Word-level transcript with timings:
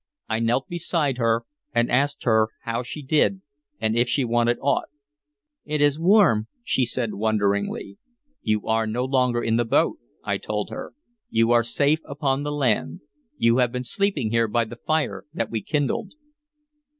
I 0.27 0.39
knelt 0.39 0.67
beside 0.67 1.19
her, 1.19 1.43
and 1.75 1.91
asked 1.91 2.23
her 2.23 2.47
how 2.63 2.81
she 2.81 3.03
did 3.03 3.41
and 3.79 3.95
if 3.95 4.09
she 4.09 4.25
wanted 4.25 4.57
aught. 4.59 4.89
"It 5.63 5.79
is 5.79 5.99
warm," 5.99 6.47
she 6.63 6.85
said 6.85 7.13
wonderingly. 7.13 7.99
"You 8.41 8.65
are 8.65 8.87
no 8.87 9.05
longer 9.05 9.43
in 9.43 9.57
the 9.57 9.63
boat," 9.65 9.99
I 10.23 10.39
told 10.39 10.71
her. 10.71 10.95
"You 11.29 11.51
are 11.51 11.61
safe 11.61 11.99
upon 12.03 12.41
the 12.41 12.51
land. 12.51 13.01
You 13.37 13.57
have 13.57 13.71
been 13.71 13.83
sleeping 13.83 14.31
here 14.31 14.47
by 14.47 14.65
the 14.65 14.75
fire 14.87 15.25
that 15.35 15.51
we 15.51 15.61
kindled." 15.61 16.13